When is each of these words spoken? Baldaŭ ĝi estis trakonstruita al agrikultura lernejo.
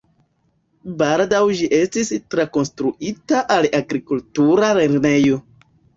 Baldaŭ 1.01 1.41
ĝi 1.59 1.67
estis 1.81 2.09
trakonstruita 2.35 3.45
al 3.57 3.69
agrikultura 3.81 4.71
lernejo. 4.81 5.39